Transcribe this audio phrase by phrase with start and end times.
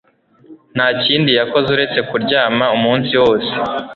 [0.75, 3.51] Nta kindi yakoze uretse kuryama umunsi wose